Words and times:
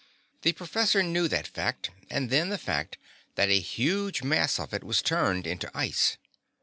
The 0.41 0.53
professor 0.53 1.03
knew 1.03 1.27
that 1.27 1.45
fact, 1.47 1.91
and 2.09 2.31
then 2.31 2.49
the 2.49 2.57
fact 2.57 2.97
that 3.35 3.49
a 3.49 3.59
huge 3.59 4.23
mass 4.23 4.59
of 4.59 4.73
it 4.73 4.83
was 4.83 4.99
turned 5.03 5.45
into 5.45 5.69
ice. 5.77 6.17